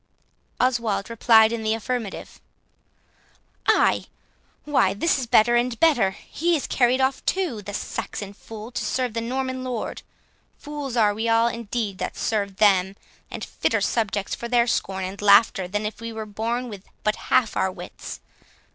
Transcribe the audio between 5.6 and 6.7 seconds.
better! he is